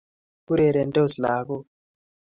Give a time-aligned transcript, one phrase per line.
[0.51, 1.65] urerendos lagok